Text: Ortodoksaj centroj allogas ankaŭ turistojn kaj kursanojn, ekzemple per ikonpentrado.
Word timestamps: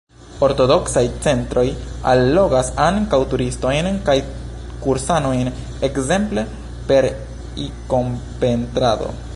Ortodoksaj 0.45 1.01
centroj 1.25 1.65
allogas 2.13 2.71
ankaŭ 2.85 3.19
turistojn 3.33 4.01
kaj 4.09 4.17
kursanojn, 4.87 5.51
ekzemple 5.89 6.47
per 6.89 7.11
ikonpentrado. 7.69 9.17